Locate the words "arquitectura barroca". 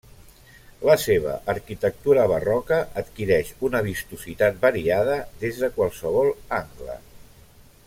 1.53-2.79